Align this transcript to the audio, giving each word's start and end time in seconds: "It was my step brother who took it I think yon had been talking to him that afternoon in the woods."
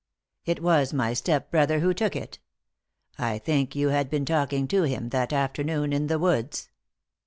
"It 0.47 0.63
was 0.63 0.93
my 0.93 1.13
step 1.13 1.51
brother 1.51 1.79
who 1.79 1.93
took 1.93 2.15
it 2.15 2.39
I 3.19 3.37
think 3.37 3.75
yon 3.75 3.91
had 3.91 4.09
been 4.09 4.25
talking 4.25 4.67
to 4.69 4.81
him 4.81 5.09
that 5.09 5.31
afternoon 5.31 5.93
in 5.93 6.07
the 6.07 6.17
woods." 6.17 6.69